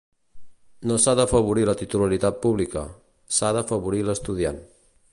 [0.91, 2.85] No s’ha d’afavorir la titularitat pública,
[3.37, 4.61] s’ha d’afavorir l’estudiant.